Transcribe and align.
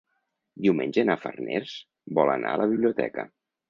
Diumenge 0.67 1.05
na 1.11 1.17
Farners 1.27 1.77
vol 2.21 2.37
anar 2.39 2.59
a 2.59 2.65
la 2.67 2.71
biblioteca. 2.77 3.33